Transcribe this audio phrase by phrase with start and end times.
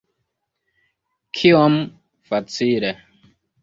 [1.41, 1.79] Kiom
[2.33, 2.91] facile!